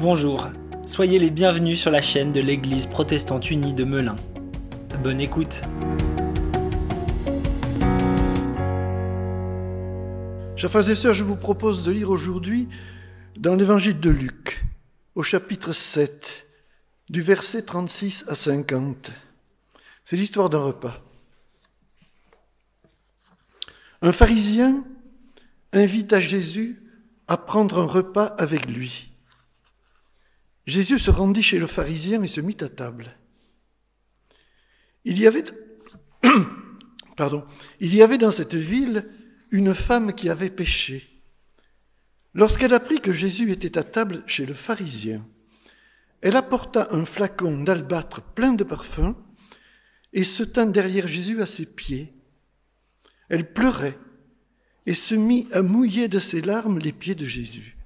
Bonjour, 0.00 0.48
soyez 0.84 1.18
les 1.20 1.30
bienvenus 1.30 1.80
sur 1.80 1.92
la 1.92 2.02
chaîne 2.02 2.32
de 2.32 2.40
l'Église 2.40 2.86
protestante 2.86 3.50
unie 3.50 3.72
de 3.72 3.84
Melun. 3.84 4.16
Bonne 5.02 5.20
écoute. 5.20 5.60
Chers 10.56 10.70
frères 10.70 10.90
et 10.90 10.96
sœurs, 10.96 11.14
je 11.14 11.24
vous 11.24 11.36
propose 11.36 11.84
de 11.84 11.92
lire 11.92 12.10
aujourd'hui 12.10 12.68
dans 13.36 13.54
l'évangile 13.54 14.00
de 14.00 14.10
Luc, 14.10 14.64
au 15.14 15.22
chapitre 15.22 15.72
7, 15.72 16.46
du 17.08 17.22
verset 17.22 17.62
36 17.62 18.24
à 18.28 18.34
50. 18.34 19.12
C'est 20.04 20.16
l'histoire 20.16 20.50
d'un 20.50 20.58
repas. 20.58 21.00
Un 24.02 24.12
pharisien 24.12 24.84
invite 25.72 26.12
à 26.12 26.20
Jésus 26.20 26.81
à 27.32 27.38
prendre 27.38 27.78
un 27.78 27.86
repas 27.86 28.26
avec 28.26 28.66
lui. 28.66 29.10
Jésus 30.66 30.98
se 30.98 31.10
rendit 31.10 31.42
chez 31.42 31.58
le 31.58 31.66
pharisien 31.66 32.22
et 32.22 32.26
se 32.26 32.42
mit 32.42 32.58
à 32.60 32.68
table. 32.68 33.16
Il 35.06 35.18
y 35.18 35.26
avait, 35.26 35.44
pardon, 37.16 37.46
il 37.80 37.94
y 37.94 38.02
avait 38.02 38.18
dans 38.18 38.30
cette 38.30 38.54
ville 38.54 39.08
une 39.50 39.72
femme 39.72 40.12
qui 40.12 40.28
avait 40.28 40.50
péché. 40.50 41.22
Lorsqu'elle 42.34 42.74
apprit 42.74 43.00
que 43.00 43.14
Jésus 43.14 43.50
était 43.50 43.78
à 43.78 43.82
table 43.82 44.22
chez 44.26 44.44
le 44.44 44.52
pharisien, 44.52 45.26
elle 46.20 46.36
apporta 46.36 46.88
un 46.90 47.06
flacon 47.06 47.62
d'albâtre 47.64 48.20
plein 48.20 48.52
de 48.52 48.64
parfum 48.64 49.16
et 50.12 50.24
se 50.24 50.42
tint 50.42 50.66
derrière 50.66 51.08
Jésus 51.08 51.40
à 51.40 51.46
ses 51.46 51.64
pieds. 51.64 52.12
Elle 53.30 53.54
pleurait 53.54 53.98
et 54.86 54.94
se 54.94 55.14
mit 55.14 55.48
à 55.52 55.62
mouiller 55.62 56.08
de 56.08 56.18
ses 56.18 56.40
larmes 56.40 56.78
les 56.78 56.92
pieds 56.92 57.14
de 57.14 57.24
Jésus. 57.24 57.76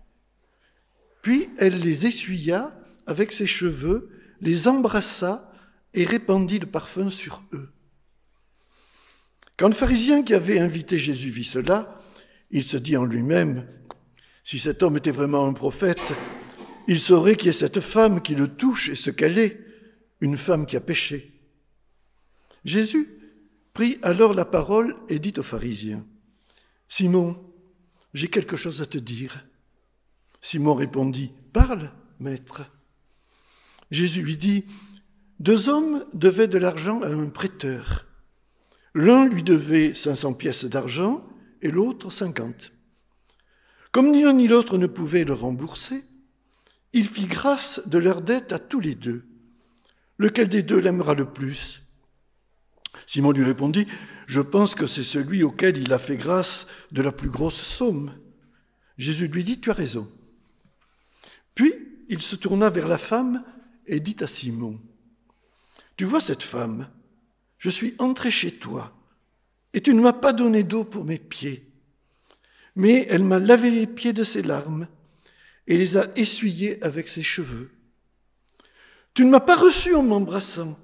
Puis 1.22 1.48
elle 1.58 1.80
les 1.80 2.06
essuya 2.06 2.78
avec 3.06 3.32
ses 3.32 3.46
cheveux, 3.46 4.10
les 4.40 4.68
embrassa 4.68 5.52
et 5.94 6.04
répandit 6.04 6.58
le 6.58 6.66
parfum 6.66 7.10
sur 7.10 7.42
eux. 7.52 7.70
Quand 9.56 9.68
le 9.68 9.74
pharisien 9.74 10.22
qui 10.22 10.34
avait 10.34 10.58
invité 10.58 10.98
Jésus 10.98 11.30
vit 11.30 11.44
cela, 11.44 12.00
il 12.50 12.62
se 12.62 12.76
dit 12.76 12.96
en 12.96 13.04
lui-même, 13.04 13.66
si 14.44 14.58
cet 14.58 14.82
homme 14.82 14.98
était 14.98 15.10
vraiment 15.10 15.46
un 15.46 15.52
prophète, 15.52 16.14
il 16.88 17.00
saurait 17.00 17.36
qui 17.36 17.48
est 17.48 17.52
cette 17.52 17.80
femme 17.80 18.20
qui 18.20 18.34
le 18.34 18.48
touche 18.48 18.90
et 18.90 18.94
ce 18.94 19.10
qu'elle 19.10 19.38
est, 19.38 19.60
une 20.20 20.36
femme 20.36 20.66
qui 20.66 20.76
a 20.76 20.80
péché. 20.80 21.32
Jésus 22.64 23.08
prit 23.72 23.98
alors 24.02 24.34
la 24.34 24.44
parole 24.44 24.94
et 25.08 25.18
dit 25.18 25.34
au 25.38 25.42
pharisien, 25.42 26.06
Simon, 26.88 27.36
j'ai 28.14 28.28
quelque 28.28 28.56
chose 28.56 28.80
à 28.80 28.86
te 28.86 28.98
dire. 28.98 29.44
Simon 30.40 30.74
répondit, 30.74 31.32
Parle, 31.52 31.92
maître. 32.20 32.62
Jésus 33.90 34.22
lui 34.22 34.36
dit, 34.36 34.64
Deux 35.40 35.68
hommes 35.68 36.04
devaient 36.14 36.48
de 36.48 36.58
l'argent 36.58 37.02
à 37.02 37.08
un 37.08 37.28
prêteur. 37.28 38.06
L'un 38.94 39.28
lui 39.28 39.42
devait 39.42 39.94
500 39.94 40.34
pièces 40.34 40.64
d'argent 40.64 41.26
et 41.62 41.70
l'autre 41.70 42.10
50. 42.10 42.72
Comme 43.92 44.10
ni 44.10 44.22
l'un 44.22 44.32
ni 44.32 44.48
l'autre 44.48 44.78
ne 44.78 44.86
pouvait 44.86 45.24
le 45.24 45.34
rembourser, 45.34 46.04
il 46.92 47.06
fit 47.06 47.26
grâce 47.26 47.86
de 47.88 47.98
leur 47.98 48.22
dette 48.22 48.52
à 48.52 48.58
tous 48.58 48.80
les 48.80 48.94
deux. 48.94 49.26
Lequel 50.18 50.48
des 50.48 50.62
deux 50.62 50.78
l'aimera 50.78 51.14
le 51.14 51.30
plus? 51.30 51.82
Simon 53.06 53.32
lui 53.32 53.44
répondit, 53.44 53.86
Je 54.26 54.40
pense 54.40 54.74
que 54.74 54.86
c'est 54.86 55.02
celui 55.02 55.42
auquel 55.42 55.76
il 55.76 55.92
a 55.92 55.98
fait 55.98 56.16
grâce 56.16 56.66
de 56.92 57.02
la 57.02 57.12
plus 57.12 57.30
grosse 57.30 57.62
somme. 57.62 58.14
Jésus 58.98 59.28
lui 59.28 59.44
dit, 59.44 59.60
Tu 59.60 59.70
as 59.70 59.74
raison. 59.74 60.08
Puis 61.54 61.74
il 62.08 62.22
se 62.22 62.36
tourna 62.36 62.70
vers 62.70 62.88
la 62.88 62.98
femme 62.98 63.44
et 63.86 64.00
dit 64.00 64.16
à 64.20 64.26
Simon, 64.26 64.80
Tu 65.96 66.04
vois 66.04 66.20
cette 66.20 66.42
femme, 66.42 66.88
je 67.58 67.70
suis 67.70 67.94
entré 67.98 68.30
chez 68.30 68.52
toi, 68.52 68.96
et 69.72 69.80
tu 69.80 69.94
ne 69.94 70.00
m'as 70.00 70.12
pas 70.12 70.32
donné 70.32 70.62
d'eau 70.62 70.84
pour 70.84 71.04
mes 71.04 71.18
pieds, 71.18 71.70
mais 72.74 73.06
elle 73.10 73.24
m'a 73.24 73.38
lavé 73.38 73.70
les 73.70 73.86
pieds 73.86 74.12
de 74.12 74.24
ses 74.24 74.42
larmes 74.42 74.88
et 75.66 75.76
les 75.76 75.96
a 75.96 76.06
essuyés 76.16 76.82
avec 76.84 77.08
ses 77.08 77.22
cheveux. 77.22 77.70
Tu 79.14 79.24
ne 79.24 79.30
m'as 79.30 79.40
pas 79.40 79.56
reçu 79.56 79.94
en 79.94 80.02
m'embrassant, 80.02 80.78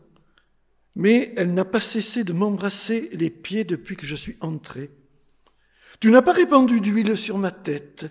mais 0.95 1.33
elle 1.37 1.55
n'a 1.55 1.65
pas 1.65 1.81
cessé 1.81 2.25
de 2.25 2.33
m'embrasser 2.33 3.09
les 3.13 3.31
pieds 3.31 3.65
depuis 3.65 3.97
que 3.97 4.07
je 4.07 4.17
suis 4.17 4.37
entré. 4.41 4.91
Tu 6.01 6.11
n'as 6.11 6.23
pas 6.23 6.33
répandu 6.33 6.81
d'huile 6.81 7.17
sur 7.17 7.39
ma 7.39 7.51
tête, 7.51 8.11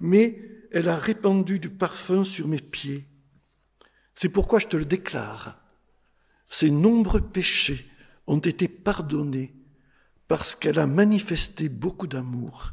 mais 0.00 0.66
elle 0.72 0.88
a 0.88 0.96
répandu 0.96 1.58
du 1.58 1.70
parfum 1.70 2.24
sur 2.24 2.48
mes 2.48 2.60
pieds. 2.60 3.06
C'est 4.14 4.28
pourquoi 4.28 4.58
je 4.58 4.66
te 4.66 4.76
le 4.76 4.84
déclare. 4.84 5.60
Ses 6.50 6.70
nombreux 6.70 7.20
péchés 7.20 7.86
ont 8.26 8.38
été 8.38 8.66
pardonnés 8.68 9.54
parce 10.26 10.54
qu'elle 10.54 10.78
a 10.78 10.86
manifesté 10.86 11.68
beaucoup 11.68 12.06
d'amour. 12.06 12.72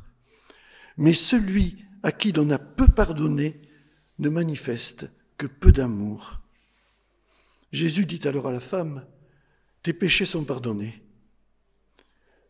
Mais 0.97 1.13
celui 1.13 1.85
à 2.03 2.11
qui 2.11 2.31
l'on 2.31 2.49
a 2.49 2.59
peu 2.59 2.87
pardonné 2.87 3.61
ne 4.19 4.29
manifeste 4.29 5.09
que 5.37 5.47
peu 5.47 5.71
d'amour. 5.71 6.39
Jésus 7.71 8.05
dit 8.05 8.25
alors 8.27 8.47
à 8.47 8.51
la 8.51 8.59
femme, 8.59 9.05
Tes 9.85 9.93
péchés 9.93 10.25
sont 10.25 10.43
pardonnés. 10.43 10.99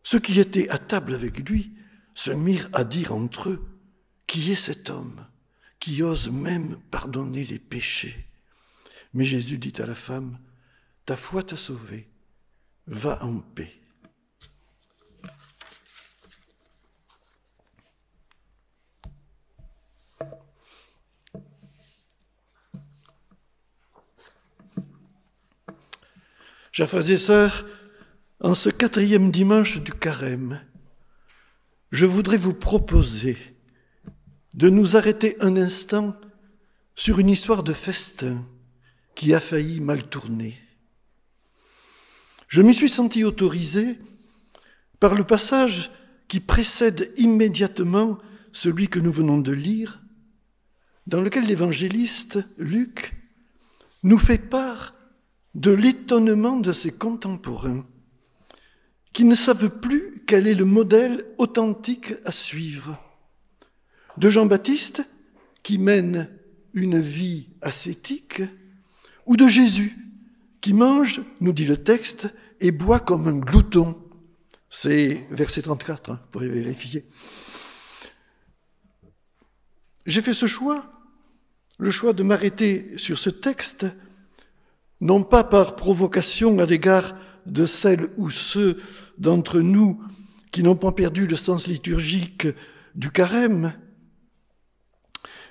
Ceux 0.02 0.20
qui 0.20 0.40
étaient 0.40 0.70
à 0.70 0.78
table 0.78 1.12
avec 1.12 1.46
lui 1.46 1.70
se 2.14 2.30
mirent 2.30 2.70
à 2.72 2.82
dire 2.82 3.12
entre 3.14 3.50
eux, 3.50 3.78
Qui 4.26 4.52
est 4.52 4.54
cet 4.54 4.88
homme 4.88 5.26
qui 5.78 6.02
ose 6.02 6.30
même 6.30 6.78
pardonner 6.90 7.44
les 7.44 7.58
péchés? 7.58 8.26
Mais 9.12 9.24
Jésus 9.24 9.58
dit 9.58 9.74
à 9.82 9.84
la 9.84 9.94
femme, 9.94 10.38
Ta 11.04 11.14
foi 11.14 11.42
t'a 11.42 11.56
sauvée, 11.58 12.08
va 12.86 13.22
en 13.22 13.40
paix. 13.40 13.82
Chers 26.76 26.90
frères 26.90 27.10
et 27.10 27.16
sœurs, 27.16 27.64
en 28.38 28.52
ce 28.52 28.68
quatrième 28.68 29.30
dimanche 29.30 29.82
du 29.82 29.92
carême, 29.92 30.60
je 31.90 32.04
voudrais 32.04 32.36
vous 32.36 32.52
proposer 32.52 33.38
de 34.52 34.68
nous 34.68 34.94
arrêter 34.94 35.38
un 35.40 35.56
instant 35.56 36.14
sur 36.94 37.18
une 37.18 37.30
histoire 37.30 37.62
de 37.62 37.72
festin 37.72 38.44
qui 39.14 39.32
a 39.32 39.40
failli 39.40 39.80
mal 39.80 40.06
tourner. 40.06 40.58
Je 42.46 42.60
m'y 42.60 42.74
suis 42.74 42.90
senti 42.90 43.24
autorisé 43.24 43.98
par 45.00 45.14
le 45.14 45.24
passage 45.24 45.90
qui 46.28 46.40
précède 46.40 47.10
immédiatement 47.16 48.18
celui 48.52 48.88
que 48.88 48.98
nous 48.98 49.12
venons 49.12 49.38
de 49.38 49.52
lire, 49.52 50.02
dans 51.06 51.22
lequel 51.22 51.46
l'évangéliste 51.46 52.38
Luc 52.58 53.14
nous 54.02 54.18
fait 54.18 54.50
part 54.50 54.92
de 55.56 55.70
l'étonnement 55.70 56.58
de 56.58 56.72
ses 56.72 56.92
contemporains, 56.92 57.86
qui 59.14 59.24
ne 59.24 59.34
savent 59.34 59.70
plus 59.70 60.22
quel 60.26 60.46
est 60.46 60.54
le 60.54 60.66
modèle 60.66 61.24
authentique 61.38 62.12
à 62.26 62.32
suivre 62.32 63.02
de 64.18 64.28
Jean-Baptiste, 64.28 65.02
qui 65.62 65.78
mène 65.78 66.28
une 66.74 67.00
vie 67.00 67.48
ascétique, 67.62 68.42
ou 69.24 69.38
de 69.38 69.48
Jésus, 69.48 69.96
qui 70.60 70.74
mange, 70.74 71.22
nous 71.40 71.54
dit 71.54 71.64
le 71.64 71.78
texte, 71.78 72.28
et 72.60 72.70
boit 72.70 73.00
comme 73.00 73.26
un 73.26 73.38
glouton. 73.38 73.96
C'est 74.68 75.26
verset 75.30 75.62
34, 75.62 76.10
hein, 76.10 76.20
pour 76.32 76.44
y 76.44 76.48
vérifier. 76.48 77.06
J'ai 80.04 80.20
fait 80.20 80.34
ce 80.34 80.46
choix, 80.46 80.92
le 81.78 81.90
choix 81.90 82.12
de 82.12 82.22
m'arrêter 82.22 82.98
sur 82.98 83.18
ce 83.18 83.30
texte, 83.30 83.86
non 85.00 85.22
pas 85.22 85.44
par 85.44 85.76
provocation 85.76 86.58
à 86.58 86.66
l'égard 86.66 87.16
de 87.46 87.66
celles 87.66 88.08
ou 88.16 88.30
ceux 88.30 88.78
d'entre 89.18 89.60
nous 89.60 90.02
qui 90.50 90.62
n'ont 90.62 90.76
pas 90.76 90.92
perdu 90.92 91.26
le 91.26 91.36
sens 91.36 91.66
liturgique 91.66 92.48
du 92.94 93.10
carême, 93.10 93.74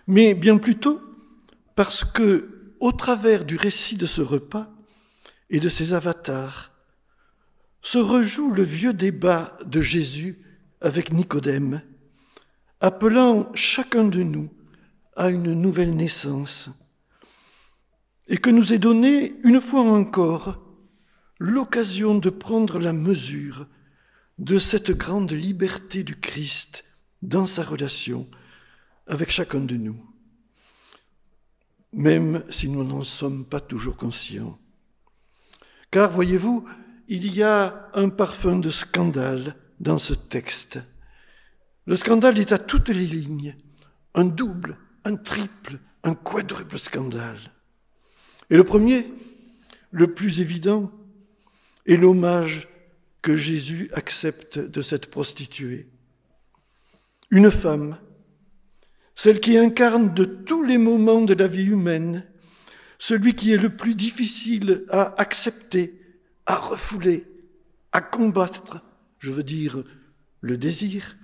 mais 0.08 0.34
bien 0.34 0.58
plutôt 0.58 1.02
parce 1.76 2.04
que, 2.04 2.74
au 2.80 2.92
travers 2.92 3.46
du 3.46 3.56
récit 3.56 3.98
de 3.98 4.06
ce 4.06 4.22
repas 4.22 4.72
et 5.50 5.60
de 5.60 5.70
ses 5.70 5.94
avatars, 5.94 6.72
se 7.82 7.98
rejoue 7.98 8.52
le 8.52 8.64
vieux 8.64 8.94
débat 8.94 9.56
de 9.66 9.82
Jésus 9.82 10.40
avec 10.82 11.14
Nicodème, 11.14 11.82
appelant 12.80 13.52
chacun 13.54 14.06
de 14.06 14.24
nous 14.24 14.50
à 15.16 15.30
une 15.30 15.54
nouvelle 15.54 15.96
naissance, 15.96 16.70
et 18.28 18.38
que 18.38 18.50
nous 18.50 18.74
est 18.74 18.80
donné 18.80 19.36
une 19.44 19.62
fois 19.62 19.82
encore 19.82 20.62
l'occasion 21.40 22.16
de 22.16 22.30
prendre 22.30 22.80
la 22.80 22.94
mesure 22.94 23.68
de 24.38 24.60
cette 24.60 24.92
grande 24.92 25.32
liberté 25.32 26.04
du 26.04 26.16
Christ 26.16 26.84
dans 27.22 27.46
sa 27.46 27.64
relation 27.64 28.28
avec 29.08 29.30
chacun 29.30 29.60
de 29.60 29.76
nous, 29.76 30.04
même 31.94 32.44
si 32.50 32.68
nous 32.68 32.84
n'en 32.84 33.04
sommes 33.04 33.46
pas 33.46 33.60
toujours 33.60 33.96
conscients. 33.96 34.58
Car, 35.92 36.12
voyez-vous, 36.12 36.68
il 37.08 37.34
y 37.34 37.44
a 37.44 37.90
un 37.94 38.10
parfum 38.10 38.58
de 38.58 38.70
scandale 38.70 39.56
dans 39.80 40.00
ce 40.00 40.14
texte. 40.14 40.80
Le 41.86 41.96
scandale 41.96 42.40
est 42.40 42.52
à 42.52 42.58
toutes 42.58 42.90
les 42.90 43.06
lignes, 43.06 43.56
un 44.16 44.26
double, 44.26 44.78
un 45.06 45.16
triple, 45.16 45.80
un 46.04 46.16
quadruple 46.16 46.80
scandale. 46.80 47.55
Et 48.50 48.58
le 48.58 48.64
premier, 48.64 49.06
le 49.92 50.14
plus 50.14 50.42
évident, 50.42 50.92
est 51.86 51.98
l'hommage 51.98 52.68
que 53.22 53.36
Jésus 53.36 53.90
accepte 53.94 54.60
de 54.60 54.82
cette 54.82 55.08
prostituée. 55.08 55.88
Une 57.32 57.50
femme, 57.50 57.98
celle 59.16 59.40
qui 59.40 59.58
incarne 59.58 60.14
de 60.14 60.26
tous 60.26 60.64
les 60.64 60.78
moments 60.78 61.22
de 61.22 61.34
la 61.34 61.48
vie 61.48 61.66
humaine, 61.66 62.24
celui 63.00 63.34
qui 63.36 63.52
est 63.52 63.58
le 63.58 63.76
plus 63.76 63.96
difficile 63.96 64.86
à 64.90 65.20
accepter, 65.20 66.00
à 66.46 66.56
refouler, 66.56 67.26
à 67.92 68.02
combattre, 68.02 68.84
je 69.20 69.32
veux 69.32 69.44
dire 69.44 69.84
le 70.42 70.58
désir, 70.58 71.18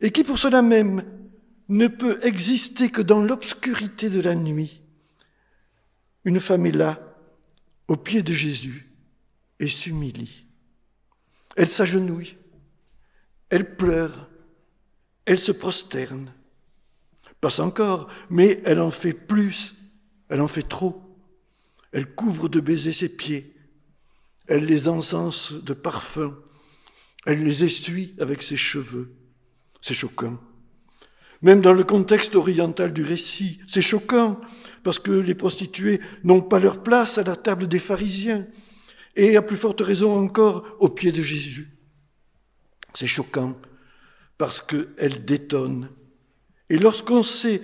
et 0.00 0.10
qui 0.10 0.24
pour 0.24 0.38
cela 0.38 0.60
même 0.60 1.02
ne 1.68 1.86
peut 1.86 2.18
exister 2.22 2.90
que 2.90 3.02
dans 3.02 3.22
l'obscurité 3.22 4.10
de 4.10 4.20
la 4.20 4.34
nuit. 4.34 4.82
Une 6.26 6.40
femme 6.40 6.66
est 6.66 6.72
là, 6.72 7.00
au 7.86 7.96
pied 7.96 8.20
de 8.24 8.32
Jésus, 8.32 8.92
et 9.60 9.68
s'humilie. 9.68 10.44
Elle 11.54 11.70
s'agenouille, 11.70 12.36
elle 13.48 13.76
pleure, 13.76 14.28
elle 15.24 15.38
se 15.38 15.52
prosterne. 15.52 16.34
Passe 17.40 17.60
encore, 17.60 18.10
mais 18.28 18.60
elle 18.64 18.80
en 18.80 18.90
fait 18.90 19.12
plus, 19.12 19.76
elle 20.28 20.40
en 20.40 20.48
fait 20.48 20.68
trop. 20.68 21.00
Elle 21.92 22.12
couvre 22.12 22.48
de 22.48 22.58
baisers 22.58 22.92
ses 22.92 23.08
pieds, 23.08 23.54
elle 24.48 24.64
les 24.64 24.88
encense 24.88 25.52
de 25.52 25.74
parfums, 25.74 26.34
elle 27.24 27.44
les 27.44 27.62
essuie 27.62 28.16
avec 28.18 28.42
ses 28.42 28.56
cheveux. 28.56 29.14
C'est 29.80 29.94
choquant. 29.94 30.40
Même 31.42 31.60
dans 31.60 31.72
le 31.72 31.84
contexte 31.84 32.34
oriental 32.34 32.92
du 32.92 33.02
récit, 33.02 33.60
c'est 33.66 33.82
choquant 33.82 34.40
parce 34.82 34.98
que 34.98 35.10
les 35.10 35.34
prostituées 35.34 36.00
n'ont 36.24 36.40
pas 36.40 36.58
leur 36.58 36.82
place 36.82 37.18
à 37.18 37.22
la 37.22 37.36
table 37.36 37.68
des 37.68 37.78
pharisiens 37.78 38.46
et 39.16 39.36
à 39.36 39.42
plus 39.42 39.56
forte 39.56 39.80
raison 39.80 40.18
encore 40.18 40.64
au 40.78 40.88
pied 40.88 41.12
de 41.12 41.22
Jésus. 41.22 41.76
C'est 42.94 43.06
choquant 43.06 43.58
parce 44.38 44.60
qu'elles 44.60 45.24
détonnent. 45.24 45.90
Et 46.70 46.78
lorsqu'on 46.78 47.22
sait 47.22 47.62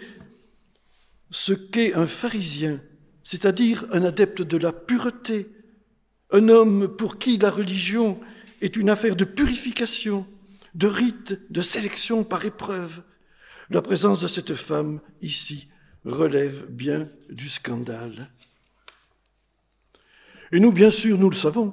ce 1.30 1.52
qu'est 1.52 1.94
un 1.94 2.06
pharisien, 2.06 2.80
c'est-à-dire 3.22 3.86
un 3.92 4.04
adepte 4.04 4.42
de 4.42 4.56
la 4.56 4.72
pureté, 4.72 5.48
un 6.30 6.48
homme 6.48 6.88
pour 6.88 7.18
qui 7.18 7.38
la 7.38 7.50
religion 7.50 8.20
est 8.60 8.76
une 8.76 8.90
affaire 8.90 9.16
de 9.16 9.24
purification, 9.24 10.26
de 10.74 10.86
rite, 10.86 11.38
de 11.50 11.62
sélection 11.62 12.24
par 12.24 12.44
épreuve. 12.44 13.02
La 13.72 13.80
présence 13.80 14.20
de 14.20 14.28
cette 14.28 14.54
femme 14.54 15.00
ici 15.22 15.68
relève 16.04 16.66
bien 16.68 17.04
du 17.30 17.48
scandale. 17.48 18.30
Et 20.52 20.60
nous, 20.60 20.72
bien 20.72 20.90
sûr, 20.90 21.16
nous 21.16 21.30
le 21.30 21.34
savons. 21.36 21.72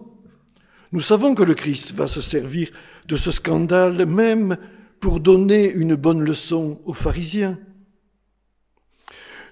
Nous 0.94 1.02
savons 1.02 1.36
que 1.36 1.44
le 1.44 1.56
Christ 1.56 1.92
va 1.94 2.08
se 2.08 2.22
servir 2.22 2.70
de 3.06 3.18
ce 3.18 3.32
scandale 3.32 4.06
même 4.06 4.56
pour 5.02 5.20
donner 5.20 5.70
une 5.74 5.96
bonne 5.96 6.24
leçon 6.24 6.80
aux 6.86 6.94
pharisiens. 6.94 7.60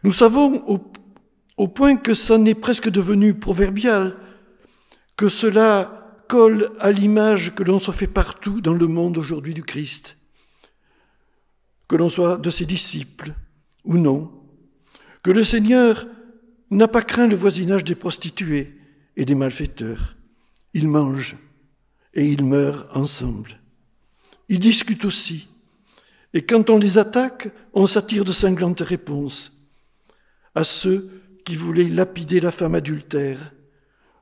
Nous 0.03 0.13
savons 0.13 0.81
au, 1.57 1.67
point 1.67 1.97
que 1.97 2.15
ça 2.15 2.37
n'est 2.37 2.55
presque 2.55 2.87
devenu 2.87 3.33
proverbial, 3.33 4.15
que 5.17 5.27
cela 5.27 6.23
colle 6.29 6.69
à 6.79 6.93
l'image 6.93 7.53
que 7.55 7.63
l'on 7.63 7.79
se 7.79 7.91
fait 7.91 8.07
partout 8.07 8.61
dans 8.61 8.73
le 8.73 8.87
monde 8.87 9.17
aujourd'hui 9.17 9.53
du 9.53 9.63
Christ, 9.63 10.16
que 11.87 11.95
l'on 11.95 12.09
soit 12.09 12.37
de 12.37 12.49
ses 12.49 12.65
disciples 12.65 13.33
ou 13.83 13.97
non, 13.97 14.31
que 15.23 15.31
le 15.31 15.43
Seigneur 15.43 16.05
n'a 16.71 16.87
pas 16.87 17.01
craint 17.01 17.27
le 17.27 17.35
voisinage 17.35 17.83
des 17.83 17.95
prostituées 17.95 18.77
et 19.15 19.25
des 19.25 19.35
malfaiteurs. 19.35 20.15
Ils 20.73 20.87
mangent 20.87 21.37
et 22.13 22.27
ils 22.27 22.43
meurent 22.43 22.89
ensemble. 22.93 23.59
Ils 24.49 24.59
discutent 24.59 25.05
aussi, 25.05 25.47
et 26.33 26.41
quand 26.41 26.69
on 26.69 26.77
les 26.77 26.97
attaque, 26.97 27.49
on 27.73 27.87
s'attire 27.87 28.25
de 28.25 28.31
cinglantes 28.31 28.81
réponses 28.81 29.53
à 30.55 30.63
ceux 30.63 31.09
qui 31.45 31.55
voulaient 31.55 31.89
lapider 31.89 32.39
la 32.39 32.51
femme 32.51 32.75
adultère 32.75 33.53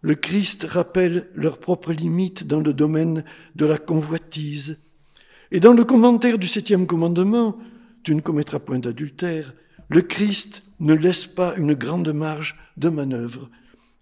le 0.06 0.14
Christ 0.14 0.68
rappelle 0.70 1.32
leurs 1.34 1.58
propres 1.58 1.92
limites 1.92 2.46
dans 2.46 2.60
le 2.60 2.74
domaine 2.74 3.24
de 3.56 3.66
la 3.66 3.80
convoitise. 3.80 4.78
Et 5.52 5.60
dans 5.60 5.74
le 5.74 5.84
commentaire 5.84 6.38
du 6.38 6.48
septième 6.48 6.88
commandement, 6.88 7.58
tu 8.04 8.16
ne 8.16 8.22
commettras 8.22 8.60
point 8.60 8.80
d'adultère, 8.80 9.54
le 9.90 10.02
Christ 10.02 10.64
ne 10.80 10.94
laisse 10.94 11.26
pas 11.26 11.56
une 11.56 11.74
grande 11.74 12.12
marge 12.14 12.58
de 12.78 12.90
manœuvre 12.90 13.50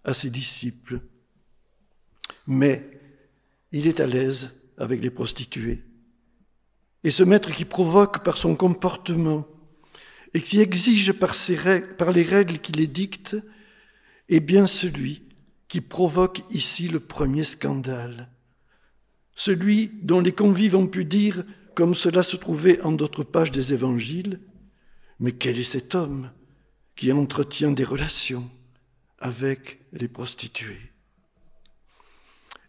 à 0.03 0.13
ses 0.13 0.29
disciples. 0.29 1.01
Mais 2.47 2.99
il 3.71 3.87
est 3.87 3.99
à 3.99 4.07
l'aise 4.07 4.49
avec 4.77 5.01
les 5.01 5.09
prostituées. 5.09 5.83
Et 7.03 7.11
ce 7.11 7.23
maître 7.23 7.53
qui 7.53 7.65
provoque 7.65 8.23
par 8.23 8.37
son 8.37 8.55
comportement 8.55 9.45
et 10.33 10.41
qui 10.41 10.59
exige 10.59 11.11
par, 11.13 11.35
par 11.97 12.11
les 12.11 12.23
règles 12.23 12.59
qu'il 12.59 12.79
édicte 12.79 13.35
est 14.29 14.39
bien 14.39 14.67
celui 14.67 15.23
qui 15.67 15.81
provoque 15.81 16.41
ici 16.51 16.87
le 16.87 16.99
premier 16.99 17.43
scandale. 17.43 18.29
Celui 19.35 19.89
dont 20.01 20.19
les 20.19 20.31
convives 20.31 20.75
ont 20.75 20.87
pu 20.87 21.05
dire, 21.05 21.43
comme 21.75 21.95
cela 21.95 22.23
se 22.23 22.35
trouvait 22.35 22.81
en 22.81 22.91
d'autres 22.91 23.23
pages 23.23 23.51
des 23.51 23.73
évangiles, 23.73 24.39
mais 25.19 25.31
quel 25.31 25.59
est 25.59 25.63
cet 25.63 25.95
homme 25.95 26.31
qui 26.95 27.11
entretient 27.11 27.71
des 27.71 27.83
relations 27.83 28.49
avec 29.19 29.79
les 29.91 30.07
prostituées? 30.07 30.91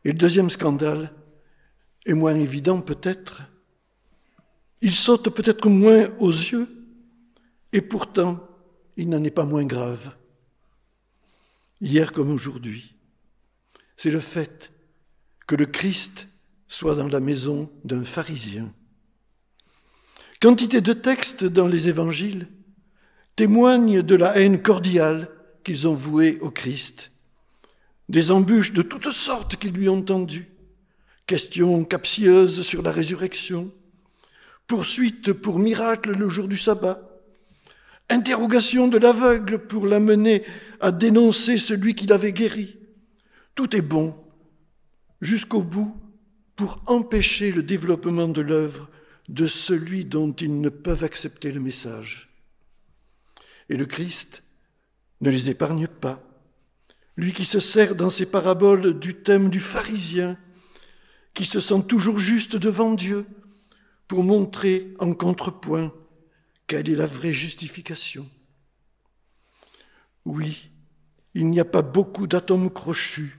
Et 0.04 0.12
le 0.12 0.18
deuxième 0.18 0.50
scandale 0.50 1.12
est 2.06 2.14
moins 2.14 2.38
évident 2.38 2.80
peut-être. 2.80 3.42
Il 4.80 4.94
saute 4.94 5.30
peut-être 5.30 5.68
moins 5.68 6.08
aux 6.18 6.30
yeux, 6.30 6.68
et 7.72 7.80
pourtant 7.80 8.46
il 8.96 9.08
n'en 9.08 9.24
est 9.24 9.30
pas 9.30 9.44
moins 9.44 9.64
grave. 9.64 10.14
Hier 11.80 12.12
comme 12.12 12.30
aujourd'hui, 12.30 12.94
c'est 13.96 14.10
le 14.10 14.20
fait 14.20 14.72
que 15.46 15.56
le 15.56 15.66
Christ 15.66 16.28
soit 16.74 16.96
dans 16.96 17.06
la 17.06 17.20
maison 17.20 17.70
d'un 17.84 18.02
pharisien. 18.02 18.74
Quantité 20.40 20.80
de 20.80 20.92
textes 20.92 21.44
dans 21.44 21.68
les 21.68 21.86
évangiles 21.86 22.48
témoignent 23.36 24.02
de 24.02 24.16
la 24.16 24.36
haine 24.36 24.60
cordiale 24.60 25.30
qu'ils 25.62 25.86
ont 25.86 25.94
vouée 25.94 26.36
au 26.40 26.50
Christ, 26.50 27.12
des 28.08 28.32
embûches 28.32 28.72
de 28.72 28.82
toutes 28.82 29.12
sortes 29.12 29.54
qu'ils 29.54 29.72
lui 29.72 29.88
ont 29.88 30.02
tendues, 30.02 30.50
questions 31.28 31.84
captieuses 31.84 32.62
sur 32.62 32.82
la 32.82 32.90
résurrection, 32.90 33.70
poursuite 34.66 35.32
pour 35.32 35.60
miracle 35.60 36.10
le 36.10 36.28
jour 36.28 36.48
du 36.48 36.58
sabbat, 36.58 37.08
interrogation 38.10 38.88
de 38.88 38.98
l'aveugle 38.98 39.60
pour 39.60 39.86
l'amener 39.86 40.42
à 40.80 40.90
dénoncer 40.90 41.56
celui 41.56 41.94
qui 41.94 42.08
l'avait 42.08 42.32
guéri, 42.32 42.76
tout 43.54 43.76
est 43.76 43.80
bon 43.80 44.16
jusqu'au 45.20 45.62
bout 45.62 46.00
pour 46.56 46.82
empêcher 46.86 47.52
le 47.52 47.62
développement 47.62 48.28
de 48.28 48.40
l'œuvre 48.40 48.88
de 49.28 49.46
celui 49.46 50.04
dont 50.04 50.32
ils 50.32 50.60
ne 50.60 50.68
peuvent 50.68 51.04
accepter 51.04 51.50
le 51.50 51.60
message. 51.60 52.30
Et 53.68 53.76
le 53.76 53.86
Christ 53.86 54.42
ne 55.20 55.30
les 55.30 55.50
épargne 55.50 55.86
pas. 55.86 56.22
Lui 57.16 57.32
qui 57.32 57.44
se 57.44 57.60
sert 57.60 57.94
dans 57.94 58.10
ses 58.10 58.26
paraboles 58.26 58.98
du 58.98 59.14
thème 59.14 59.48
du 59.48 59.60
pharisien, 59.60 60.36
qui 61.32 61.46
se 61.46 61.60
sent 61.60 61.84
toujours 61.88 62.18
juste 62.18 62.56
devant 62.56 62.94
Dieu 62.94 63.26
pour 64.06 64.22
montrer 64.22 64.94
en 64.98 65.14
contrepoint 65.14 65.92
quelle 66.66 66.88
est 66.88 66.96
la 66.96 67.06
vraie 67.06 67.34
justification. 67.34 68.28
Oui, 70.24 70.70
il 71.34 71.46
n'y 71.50 71.60
a 71.60 71.64
pas 71.64 71.82
beaucoup 71.82 72.26
d'atomes 72.26 72.70
crochus 72.70 73.38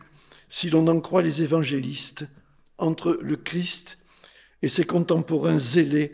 si 0.49 0.69
l'on 0.69 0.87
en 0.87 0.99
croit 0.99 1.21
les 1.21 1.41
évangélistes, 1.41 2.27
entre 2.77 3.17
le 3.21 3.35
Christ 3.35 3.97
et 4.61 4.67
ses 4.67 4.83
contemporains 4.83 5.59
zélés 5.59 6.13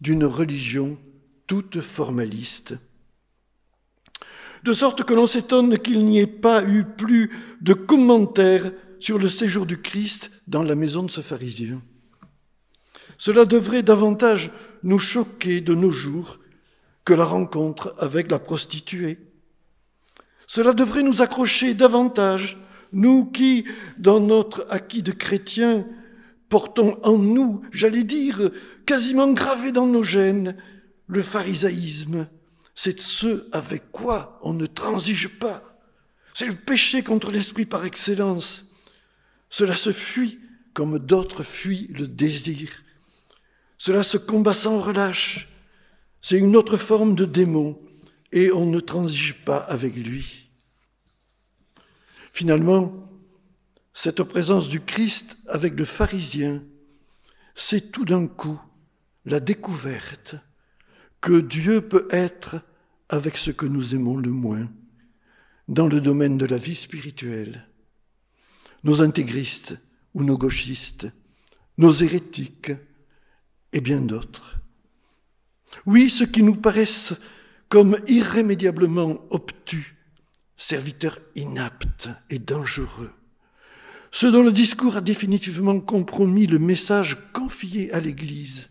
d'une 0.00 0.24
religion 0.24 0.98
toute 1.46 1.80
formaliste. 1.80 2.74
De 4.64 4.72
sorte 4.72 5.04
que 5.04 5.14
l'on 5.14 5.26
s'étonne 5.26 5.78
qu'il 5.78 6.04
n'y 6.04 6.18
ait 6.18 6.26
pas 6.26 6.64
eu 6.64 6.84
plus 6.84 7.30
de 7.60 7.74
commentaires 7.74 8.72
sur 8.98 9.18
le 9.18 9.28
séjour 9.28 9.66
du 9.66 9.80
Christ 9.80 10.30
dans 10.46 10.62
la 10.62 10.74
maison 10.74 11.02
de 11.02 11.10
ce 11.10 11.20
pharisien. 11.20 11.82
Cela 13.18 13.44
devrait 13.44 13.82
davantage 13.82 14.50
nous 14.82 14.98
choquer 14.98 15.60
de 15.60 15.74
nos 15.74 15.90
jours 15.90 16.38
que 17.04 17.12
la 17.12 17.24
rencontre 17.24 17.94
avec 17.98 18.30
la 18.30 18.38
prostituée. 18.38 19.18
Cela 20.46 20.72
devrait 20.72 21.02
nous 21.02 21.22
accrocher 21.22 21.74
davantage, 21.74 22.58
nous 22.94 23.26
qui, 23.26 23.64
dans 23.98 24.20
notre 24.20 24.66
acquis 24.70 25.02
de 25.02 25.12
chrétiens, 25.12 25.86
portons 26.48 26.98
en 27.02 27.18
nous, 27.18 27.62
j'allais 27.72 28.04
dire, 28.04 28.50
quasiment 28.86 29.32
gravé 29.32 29.72
dans 29.72 29.86
nos 29.86 30.02
gènes, 30.02 30.56
le 31.06 31.22
pharisaïsme. 31.22 32.28
C'est 32.74 33.00
ce 33.00 33.48
avec 33.52 33.90
quoi 33.92 34.40
on 34.42 34.52
ne 34.52 34.66
transige 34.66 35.28
pas. 35.28 35.78
C'est 36.34 36.46
le 36.46 36.54
péché 36.54 37.02
contre 37.02 37.30
l'esprit 37.30 37.66
par 37.66 37.84
excellence. 37.84 38.64
Cela 39.50 39.76
se 39.76 39.92
fuit 39.92 40.40
comme 40.72 40.98
d'autres 40.98 41.44
fuient 41.44 41.88
le 41.96 42.08
désir. 42.08 42.70
Cela 43.78 44.02
se 44.02 44.16
combat 44.16 44.54
sans 44.54 44.80
relâche. 44.80 45.48
C'est 46.20 46.38
une 46.38 46.56
autre 46.56 46.76
forme 46.76 47.14
de 47.14 47.24
démon 47.24 47.78
et 48.32 48.50
on 48.50 48.66
ne 48.66 48.80
transige 48.80 49.34
pas 49.44 49.58
avec 49.58 49.94
lui. 49.94 50.43
Finalement, 52.34 52.92
cette 53.92 54.24
présence 54.24 54.68
du 54.68 54.80
Christ 54.80 55.36
avec 55.46 55.78
le 55.78 55.84
pharisien, 55.84 56.64
c'est 57.54 57.92
tout 57.92 58.04
d'un 58.04 58.26
coup 58.26 58.60
la 59.24 59.38
découverte 59.38 60.34
que 61.20 61.40
Dieu 61.40 61.80
peut 61.80 62.08
être 62.10 62.56
avec 63.08 63.36
ce 63.36 63.52
que 63.52 63.66
nous 63.66 63.94
aimons 63.94 64.16
le 64.16 64.32
moins 64.32 64.68
dans 65.68 65.86
le 65.86 66.00
domaine 66.00 66.36
de 66.36 66.44
la 66.44 66.56
vie 66.56 66.74
spirituelle. 66.74 67.68
Nos 68.82 69.00
intégristes 69.00 69.78
ou 70.12 70.24
nos 70.24 70.36
gauchistes, 70.36 71.06
nos 71.78 71.92
hérétiques 71.92 72.72
et 73.72 73.80
bien 73.80 74.00
d'autres. 74.00 74.56
Oui, 75.86 76.10
ceux 76.10 76.26
qui 76.26 76.42
nous 76.42 76.56
paraissent 76.56 77.14
comme 77.68 77.96
irrémédiablement 78.08 79.24
obtus, 79.30 79.94
serviteurs 80.56 81.18
inaptes 81.34 82.08
et 82.30 82.38
dangereux, 82.38 83.12
ceux 84.10 84.30
dont 84.30 84.42
le 84.42 84.52
discours 84.52 84.96
a 84.96 85.00
définitivement 85.00 85.80
compromis 85.80 86.46
le 86.46 86.58
message 86.58 87.18
confié 87.32 87.92
à 87.92 88.00
l'Église, 88.00 88.70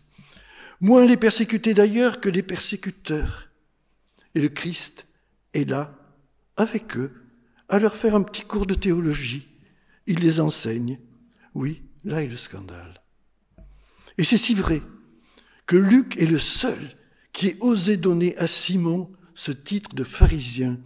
moins 0.80 1.04
les 1.04 1.16
persécutés 1.16 1.74
d'ailleurs 1.74 2.20
que 2.20 2.28
les 2.28 2.42
persécuteurs. 2.42 3.50
Et 4.34 4.40
le 4.40 4.48
Christ 4.48 5.06
est 5.52 5.68
là, 5.68 5.98
avec 6.56 6.96
eux, 6.96 7.12
à 7.68 7.78
leur 7.78 7.96
faire 7.96 8.14
un 8.14 8.22
petit 8.22 8.42
cours 8.42 8.66
de 8.66 8.74
théologie. 8.74 9.48
Il 10.06 10.20
les 10.20 10.40
enseigne. 10.40 10.98
Oui, 11.54 11.82
là 12.04 12.22
est 12.22 12.26
le 12.26 12.36
scandale. 12.36 13.02
Et 14.18 14.24
c'est 14.24 14.38
si 14.38 14.54
vrai 14.54 14.82
que 15.66 15.76
Luc 15.76 16.16
est 16.20 16.26
le 16.26 16.38
seul 16.38 16.96
qui 17.32 17.48
ait 17.48 17.58
osé 17.60 17.96
donner 17.96 18.36
à 18.38 18.46
Simon 18.46 19.10
ce 19.34 19.52
titre 19.52 19.94
de 19.94 20.04
pharisien. 20.04 20.78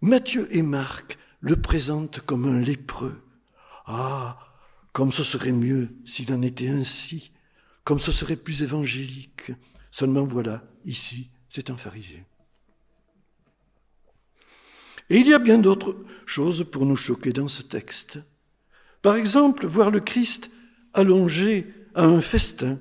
Matthieu 0.00 0.48
et 0.54 0.62
Marc 0.62 1.18
le 1.40 1.56
présentent 1.56 2.20
comme 2.20 2.46
un 2.46 2.60
lépreux. 2.60 3.20
Ah, 3.86 4.38
comme 4.92 5.12
ce 5.12 5.24
serait 5.24 5.52
mieux 5.52 5.88
s'il 6.04 6.32
en 6.32 6.42
était 6.42 6.68
ainsi, 6.68 7.32
comme 7.84 7.98
ce 7.98 8.12
serait 8.12 8.36
plus 8.36 8.62
évangélique. 8.62 9.52
Seulement 9.90 10.24
voilà, 10.24 10.62
ici, 10.84 11.30
c'est 11.48 11.70
un 11.70 11.76
pharisien. 11.76 12.24
Et 15.10 15.18
il 15.18 15.26
y 15.26 15.34
a 15.34 15.38
bien 15.38 15.58
d'autres 15.58 15.96
choses 16.26 16.68
pour 16.70 16.84
nous 16.84 16.96
choquer 16.96 17.32
dans 17.32 17.48
ce 17.48 17.62
texte. 17.62 18.18
Par 19.02 19.16
exemple, 19.16 19.66
voir 19.66 19.90
le 19.90 20.00
Christ 20.00 20.50
allongé 20.92 21.72
à 21.94 22.04
un 22.04 22.20
festin 22.20 22.78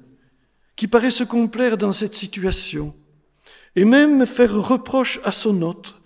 qui 0.75 0.87
paraît 0.87 1.11
se 1.11 1.23
complaire 1.23 1.77
dans 1.77 1.93
cette 1.93 2.13
situation, 2.13 2.95
et 3.75 3.85
même 3.85 4.25
faire 4.25 4.53
reproche 4.53 5.19
à 5.23 5.31
son 5.31 5.61
hôte 5.61 5.96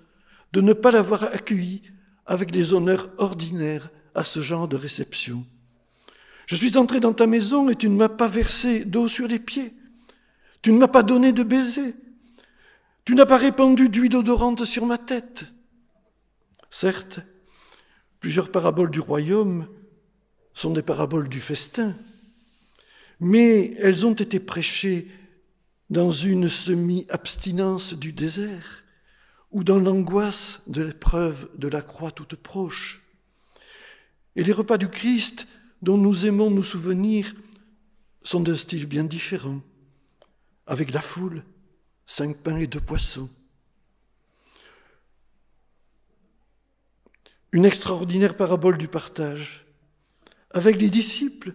de 0.52 0.62
ne 0.62 0.74
pas 0.74 0.92
l'avoir 0.92 1.24
accueilli 1.24 1.82
avec 2.26 2.52
des 2.52 2.74
honneurs 2.74 3.10
ordinaires 3.18 3.90
à 4.16 4.24
ce 4.24 4.42
genre 4.42 4.68
de 4.68 4.76
réception. 4.76 5.46
Je 6.46 6.56
suis 6.56 6.78
entré 6.78 7.00
dans 7.00 7.14
ta 7.14 7.28
maison 7.28 7.70
et 7.70 7.76
tu 7.76 7.88
ne 7.90 7.96
m'as 7.96 8.10
pas 8.10 8.28
versé 8.28 8.84
d'eau 8.84 9.08
sur 9.08 9.28
les 9.28 9.40
pieds. 9.40 9.74
Tu 10.62 10.72
ne 10.72 10.78
m'as 10.78 10.88
pas 10.88 11.04
donné 11.04 11.32
de 11.32 11.44
baiser. 11.44 11.96
Tu 13.06 13.16
n'as 13.16 13.26
pas 13.26 13.38
répandu 13.38 13.90
d'huile 13.90 14.16
odorante 14.16 14.66
sur 14.66 14.86
ma 14.86 14.98
tête. 14.98 15.46
Certes, 16.70 17.20
plusieurs 18.20 18.52
paraboles 18.52 18.92
du 18.92 19.00
royaume 19.00 19.68
sont 20.54 20.72
des 20.72 20.84
paraboles 20.84 21.30
du 21.30 21.40
festin, 21.40 21.96
mais 23.20 23.74
elles 23.80 24.06
ont 24.06 24.14
été 24.14 24.40
prêchées 24.40 25.08
dans 25.90 26.12
une 26.12 26.48
semi-abstinence 26.48 27.94
du 27.94 28.14
désert 28.14 28.81
ou 29.52 29.64
dans 29.64 29.80
l'angoisse 29.80 30.62
de 30.68 30.82
l'épreuve 30.82 31.50
de 31.58 31.68
la 31.68 31.82
croix 31.82 32.12
toute 32.12 32.36
proche. 32.36 33.02
Et 34.36 34.44
les 34.44 34.54
repas 34.54 34.78
du 34.78 34.88
Christ 34.88 35.48
dont 35.82 35.98
nous 35.98 36.26
aimons 36.26 36.50
nous 36.50 36.64
souvenir 36.64 37.34
sont 38.24 38.40
d'un 38.40 38.56
style 38.56 38.86
bien 38.86 39.04
différent, 39.04 39.62
avec 40.68 40.94
la 40.94 41.02
foule, 41.02 41.44
cinq 42.06 42.38
pains 42.38 42.58
et 42.58 42.68
deux 42.68 42.80
poissons. 42.80 43.30
Une 47.52 47.66
extraordinaire 47.66 48.38
parabole 48.38 48.78
du 48.78 48.88
partage. 48.88 49.66
Avec 50.52 50.80
les 50.80 50.90
disciples, 50.90 51.54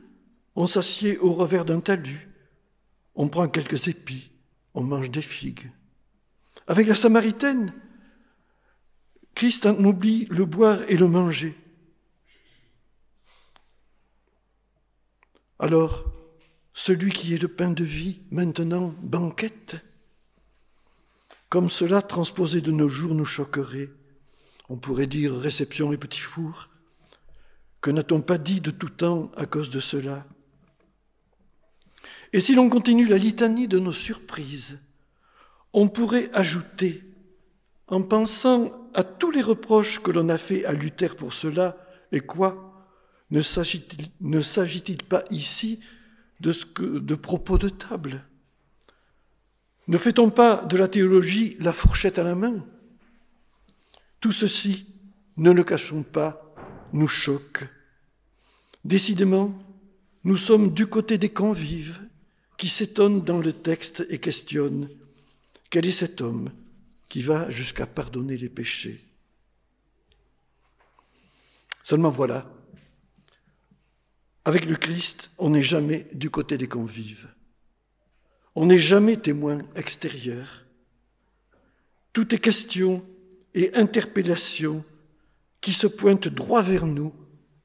on 0.55 0.67
s'assied 0.67 1.19
au 1.19 1.33
revers 1.33 1.65
d'un 1.65 1.81
talus, 1.81 2.29
on 3.15 3.29
prend 3.29 3.49
quelques 3.49 3.88
épis, 3.88 4.31
on 4.75 4.83
mange 4.83 5.11
des 5.11 5.23
figues. 5.23 5.71
Avec 6.67 6.87
la 6.88 6.95
Samaritaine, 6.95 7.73
Christ 9.37 9.66
oublie 9.66 10.25
le 10.31 10.47
boire 10.47 10.81
et 10.88 10.97
le 10.97 11.07
manger. 11.07 11.55
Alors, 15.59 16.05
celui 16.73 17.12
qui 17.12 17.35
est 17.35 17.38
le 17.38 17.49
pain 17.49 17.71
de 17.71 17.85
vie, 17.85 18.23
maintenant 18.31 18.95
banquette, 19.02 19.76
comme 21.50 21.69
cela 21.69 22.00
transposé 22.00 22.62
de 22.62 22.71
nos 22.73 22.88
jours 22.88 23.14
nous 23.14 23.26
choquerait, 23.26 23.90
on 24.71 24.78
pourrait 24.78 25.07
dire 25.07 25.37
réception 25.37 25.93
et 25.93 25.99
petit 25.99 26.21
four. 26.21 26.71
Que 27.83 27.90
n'a-t-on 27.90 28.23
pas 28.23 28.38
dit 28.38 28.62
de 28.62 28.71
tout 28.71 28.88
temps 28.88 29.31
à 29.37 29.45
cause 29.45 29.69
de 29.69 29.81
cela? 29.81 30.26
Et 32.33 32.40
si 32.40 32.55
l'on 32.55 32.71
continue 32.71 33.07
la 33.07 33.19
litanie 33.19 33.69
de 33.69 33.78
nos 33.78 33.93
surprises, 33.93 34.78
on 35.75 35.88
pourrait 35.88 36.31
ajouter, 36.33 37.06
en 37.88 38.02
pensant 38.02 38.73
à 38.95 39.05
tous 39.05 39.31
les 39.31 39.43
reproches 39.43 40.00
que 40.00 40.11
l'on 40.11 40.28
a 40.28 40.38
fait 40.38 40.64
à 40.64 40.73
Luther 40.73 41.16
pour 41.16 41.35
cela, 41.35 41.76
et 42.12 42.21
quoi? 42.21 42.62
Ne 43.31 43.43
s'agit-il 43.43 45.02
pas 45.05 45.25
ici 45.31 45.81
de, 46.40 46.52
de 46.99 47.14
propos 47.14 47.59
de 47.59 47.69
table? 47.69 48.25
Ne 49.88 49.99
fait-on 49.99 50.31
pas 50.31 50.64
de 50.64 50.76
la 50.76 50.88
théologie 50.88 51.57
la 51.61 51.73
fourchette 51.73 52.19
à 52.19 52.25
la 52.25 52.35
main? 52.35 52.64
Tout 54.21 54.33
ceci, 54.33 54.87
ne 55.37 55.50
le 55.50 55.62
cachons 55.62 56.02
pas, 56.02 56.55
nous 56.93 57.09
choque. 57.09 57.64
Décidément, 58.85 59.55
nous 60.25 60.37
sommes 60.37 60.73
du 60.73 60.87
côté 60.87 61.19
des 61.19 61.28
convives 61.28 62.00
qui 62.57 62.69
s'étonnent 62.69 63.23
dans 63.23 63.38
le 63.38 63.52
texte 63.52 64.07
et 64.09 64.19
questionnent 64.19 64.88
quel 65.71 65.87
est 65.87 65.93
cet 65.93 66.21
homme? 66.21 66.50
Qui 67.09 67.23
va 67.23 67.51
jusqu'à 67.51 67.87
pardonner 67.87 68.37
les 68.37 68.49
péchés. 68.49 69.01
Seulement 71.83 72.11
voilà, 72.11 72.51
avec 74.45 74.65
le 74.65 74.77
Christ, 74.77 75.31
on 75.39 75.51
n'est 75.51 75.63
jamais 75.63 76.07
du 76.13 76.31
côté 76.31 76.57
des 76.57 76.69
convives. 76.69 77.29
On 78.55 78.67
n'est 78.67 78.79
jamais 78.79 79.17
témoin 79.17 79.59
extérieur. 79.75 80.65
Tout 82.13 82.35
est 82.35 82.39
question 82.39 83.05
et 83.55 83.75
interpellation 83.75 84.85
qui 85.61 85.73
se 85.73 85.89
pointent 85.89 86.29
droit 86.29 86.63
vers 86.63 86.87
nous 86.87 87.13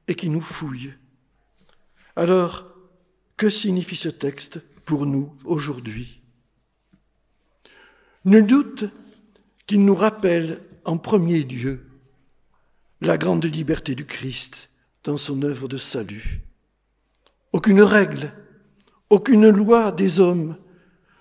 et 0.08 0.16
qui 0.16 0.28
nous 0.28 0.40
fouillent. 0.40 0.94
Alors, 2.16 2.66
que 3.36 3.48
signifie 3.48 3.96
ce 3.96 4.08
texte 4.08 4.60
pour 4.84 5.06
nous 5.06 5.36
aujourd'hui? 5.44 6.20
Nul 8.24 8.46
doute 8.46 8.84
qu'il 9.66 9.84
nous 9.84 9.94
rappelle 9.94 10.60
en 10.84 10.98
premier 10.98 11.42
lieu 11.42 11.86
la 13.00 13.18
grande 13.18 13.44
liberté 13.44 13.94
du 13.94 14.04
Christ 14.04 14.70
dans 15.04 15.16
son 15.16 15.42
œuvre 15.42 15.68
de 15.68 15.76
salut. 15.76 16.40
Aucune 17.52 17.82
règle, 17.82 18.32
aucune 19.10 19.48
loi 19.48 19.92
des 19.92 20.20
hommes 20.20 20.56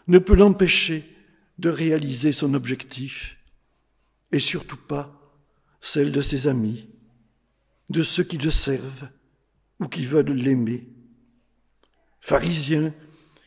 ne 0.07 0.19
peut 0.19 0.35
l'empêcher 0.35 1.03
de 1.57 1.69
réaliser 1.69 2.33
son 2.33 2.53
objectif 2.53 3.37
et 4.31 4.39
surtout 4.39 4.77
pas 4.77 5.17
celle 5.81 6.11
de 6.11 6.21
ses 6.21 6.47
amis, 6.47 6.87
de 7.89 8.03
ceux 8.03 8.23
qui 8.23 8.37
le 8.37 8.51
servent 8.51 9.09
ou 9.79 9.87
qui 9.87 10.05
veulent 10.05 10.31
l'aimer. 10.31 10.87
Pharisiens 12.19 12.93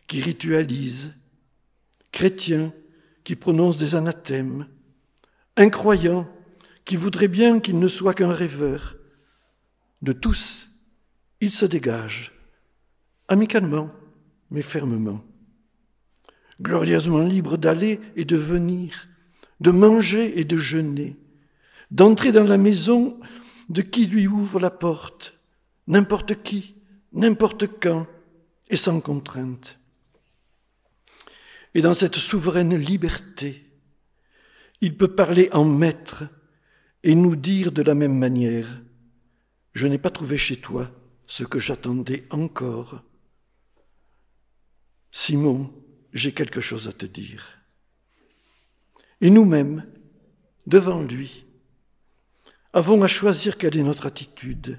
qui 0.06 0.20
ritualisent, 0.20 1.14
chrétiens 2.12 2.72
qui 3.22 3.36
prononce 3.36 3.76
des 3.76 3.94
anathèmes, 3.94 4.66
incroyant 5.56 6.28
qui 6.84 6.96
voudrait 6.96 7.28
bien 7.28 7.60
qu'il 7.60 7.78
ne 7.78 7.88
soit 7.88 8.14
qu'un 8.14 8.32
rêveur. 8.32 8.96
De 10.02 10.12
tous, 10.12 10.70
il 11.40 11.50
se 11.50 11.64
dégage, 11.64 12.32
amicalement, 13.28 13.90
mais 14.50 14.62
fermement. 14.62 15.24
Glorieusement 16.60 17.20
libre 17.20 17.56
d'aller 17.56 18.00
et 18.16 18.24
de 18.24 18.36
venir, 18.36 19.08
de 19.60 19.70
manger 19.70 20.38
et 20.38 20.44
de 20.44 20.56
jeûner, 20.56 21.16
d'entrer 21.90 22.32
dans 22.32 22.44
la 22.44 22.58
maison 22.58 23.18
de 23.68 23.82
qui 23.82 24.06
lui 24.06 24.26
ouvre 24.26 24.60
la 24.60 24.70
porte, 24.70 25.38
n'importe 25.86 26.42
qui, 26.42 26.76
n'importe 27.12 27.66
quand, 27.80 28.06
et 28.70 28.76
sans 28.76 29.00
contrainte. 29.00 29.78
Et 31.74 31.82
dans 31.82 31.94
cette 31.94 32.16
souveraine 32.16 32.76
liberté, 32.76 33.63
il 34.84 34.98
peut 34.98 35.14
parler 35.14 35.48
en 35.54 35.64
maître 35.64 36.24
et 37.04 37.14
nous 37.14 37.36
dire 37.36 37.72
de 37.72 37.80
la 37.80 37.94
même 37.94 38.18
manière, 38.18 38.82
je 39.72 39.86
n'ai 39.86 39.96
pas 39.96 40.10
trouvé 40.10 40.36
chez 40.36 40.56
toi 40.56 40.90
ce 41.26 41.42
que 41.42 41.58
j'attendais 41.58 42.26
encore. 42.28 43.02
Simon, 45.10 45.72
j'ai 46.12 46.32
quelque 46.32 46.60
chose 46.60 46.86
à 46.86 46.92
te 46.92 47.06
dire. 47.06 47.48
Et 49.22 49.30
nous-mêmes, 49.30 49.86
devant 50.66 51.00
lui, 51.00 51.46
avons 52.74 53.02
à 53.02 53.08
choisir 53.08 53.56
quelle 53.56 53.78
est 53.78 53.82
notre 53.82 54.04
attitude, 54.04 54.78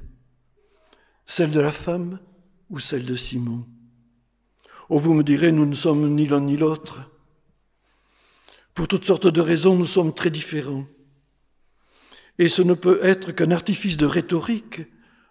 celle 1.25 1.49
de 1.49 1.61
la 1.61 1.71
femme 1.71 2.19
ou 2.69 2.77
celle 2.77 3.05
de 3.05 3.15
Simon. 3.15 3.65
Oh, 4.89 4.99
vous 4.99 5.15
me 5.15 5.23
direz, 5.23 5.51
nous 5.51 5.65
ne 5.65 5.73
sommes 5.73 6.13
ni 6.13 6.27
l'un 6.27 6.41
ni 6.41 6.57
l'autre. 6.57 7.09
Pour 8.75 8.89
toutes 8.89 9.05
sortes 9.05 9.27
de 9.27 9.41
raisons, 9.41 9.75
nous 9.75 9.85
sommes 9.85 10.13
très 10.13 10.29
différents. 10.29 10.85
Et 12.37 12.49
ce 12.49 12.61
ne 12.61 12.73
peut 12.73 12.99
être 13.01 13.31
qu'un 13.31 13.51
artifice 13.51 13.95
de 13.95 14.05
rhétorique 14.05 14.81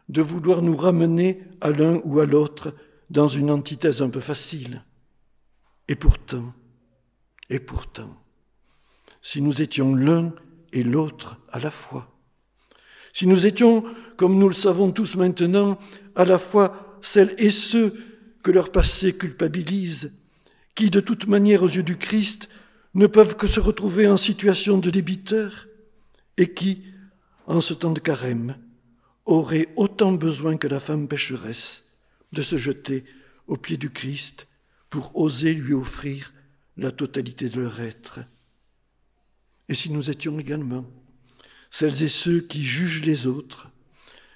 de 0.08 0.22
vouloir 0.22 0.62
nous 0.62 0.74
ramener 0.74 1.42
à 1.60 1.70
l'un 1.70 2.00
ou 2.04 2.20
à 2.20 2.26
l'autre 2.26 2.74
dans 3.10 3.28
une 3.28 3.50
antithèse 3.50 4.00
un 4.00 4.08
peu 4.08 4.20
facile. 4.20 4.82
Et 5.88 5.94
pourtant, 5.94 6.54
et 7.50 7.60
pourtant, 7.60 8.18
si 9.20 9.42
nous 9.42 9.60
étions 9.60 9.94
l'un 9.94 10.32
et 10.72 10.82
l'autre 10.82 11.38
à 11.52 11.58
la 11.58 11.70
fois, 11.70 12.10
si 13.12 13.26
nous 13.26 13.44
étions, 13.44 13.84
comme 14.16 14.38
nous 14.38 14.48
le 14.48 14.54
savons 14.54 14.90
tous 14.90 15.16
maintenant, 15.16 15.78
à 16.16 16.24
la 16.24 16.38
fois 16.38 16.98
celles 17.02 17.34
et 17.36 17.50
ceux 17.50 17.94
que 18.42 18.50
leur 18.50 18.72
passé 18.72 19.14
culpabilise, 19.14 20.12
qui 20.74 20.88
de 20.88 21.00
toute 21.00 21.26
manière 21.26 21.62
aux 21.62 21.68
yeux 21.68 21.82
du 21.82 21.98
Christ 21.98 22.48
ne 22.94 23.06
peuvent 23.06 23.36
que 23.36 23.46
se 23.46 23.60
retrouver 23.60 24.06
en 24.06 24.16
situation 24.16 24.78
de 24.78 24.90
débiteur, 24.90 25.66
et 26.36 26.52
qui, 26.52 26.84
en 27.46 27.60
ce 27.60 27.74
temps 27.74 27.92
de 27.92 28.00
carême, 28.00 28.56
auraient 29.24 29.68
autant 29.76 30.12
besoin 30.12 30.56
que 30.56 30.68
la 30.68 30.80
femme 30.80 31.08
pécheresse 31.08 31.82
de 32.32 32.42
se 32.42 32.56
jeter 32.56 33.04
aux 33.46 33.56
pieds 33.56 33.76
du 33.76 33.90
Christ 33.90 34.46
pour 34.90 35.16
oser 35.16 35.54
lui 35.54 35.74
offrir 35.74 36.32
la 36.76 36.90
totalité 36.90 37.48
de 37.48 37.60
leur 37.60 37.80
être. 37.80 38.20
Et 39.68 39.74
si 39.74 39.90
nous 39.90 40.10
étions 40.10 40.38
également 40.38 40.84
celles 41.70 42.02
et 42.02 42.08
ceux 42.08 42.40
qui 42.40 42.62
jugent 42.62 43.04
les 43.04 43.26
autres, 43.26 43.68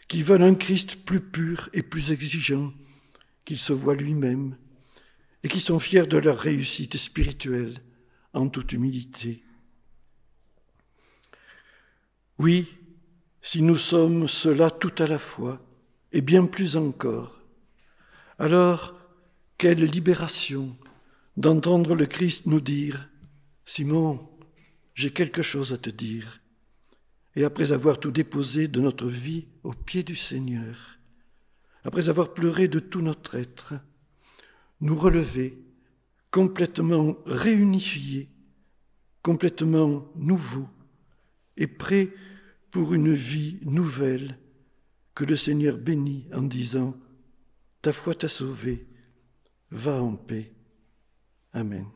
qui 0.09 0.23
veulent 0.23 0.43
un 0.43 0.55
Christ 0.55 0.97
plus 0.97 1.21
pur 1.21 1.69
et 1.73 1.83
plus 1.83 2.11
exigeant 2.11 2.73
qu'il 3.45 3.59
se 3.59 3.73
voit 3.73 3.95
lui-même, 3.95 4.57
et 5.45 5.49
qui 5.49 5.61
sont 5.61 5.79
fiers 5.79 6.07
de 6.07 6.17
leur 6.17 6.39
réussite 6.39 6.97
spirituelle 6.97 7.75
en 8.39 8.49
toute 8.49 8.73
humilité. 8.73 9.43
Oui, 12.39 12.73
si 13.43 13.63
nous 13.63 13.77
sommes 13.77 14.29
cela 14.29 14.71
tout 14.71 14.95
à 14.99 15.07
la 15.07 15.19
fois, 15.19 15.61
et 16.13 16.21
bien 16.21 16.47
plus 16.47 16.77
encore, 16.77 17.41
alors 18.39 18.95
quelle 19.59 19.85
libération 19.85 20.77
d'entendre 21.37 21.95
le 21.95 22.07
Christ 22.07 22.47
nous 22.47 22.61
dire, 22.61 23.09
Simon, 23.65 24.29
j'ai 24.95 25.13
quelque 25.13 25.43
chose 25.43 25.73
à 25.73 25.79
te 25.79 25.91
dire. 25.91 26.41
Et 27.37 27.45
après 27.45 27.73
avoir 27.73 28.01
tout 28.01 28.11
déposé 28.11 28.69
de 28.69 28.81
notre 28.81 29.09
vie 29.09 29.47
au 29.63 29.73
pied 29.73 30.03
du 30.03 30.17
Seigneur, 30.17 30.99
après 31.85 32.09
avoir 32.09 32.35
pleuré 32.35 32.69
de 32.69 32.79
tout 32.79 33.03
notre 33.03 33.35
être, 33.35 33.75
nous 34.81 34.97
relever 34.97 35.68
complètement 36.31 37.17
réunifiés, 37.27 38.29
complètement 39.23 40.07
nouveaux 40.17 40.69
et 41.57 41.67
prêts 41.67 42.09
pour 42.71 42.95
une 42.95 43.13
vie 43.13 43.59
nouvelle 43.63 44.39
que 45.15 45.25
le 45.25 45.37
Seigneur 45.37 45.77
bénit 45.77 46.27
en 46.33 46.43
disant, 46.43 46.95
Ta 47.83 47.93
foi 47.93 48.15
t'a 48.15 48.29
sauvé, 48.29 48.87
va 49.71 50.03
en 50.03 50.17
paix. 50.17 50.53
Amen. 51.53 51.87